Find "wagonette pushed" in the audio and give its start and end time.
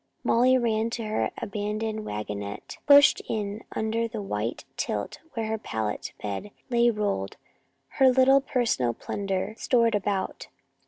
2.05-3.21